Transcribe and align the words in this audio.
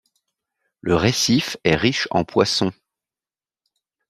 Le 0.79 0.95
récif 0.95 1.57
est 1.63 1.75
riche 1.75 2.07
en 2.09 2.23
poissons. 2.25 2.71